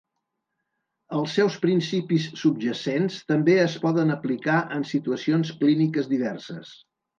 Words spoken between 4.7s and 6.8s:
en situacions clíniques diverses.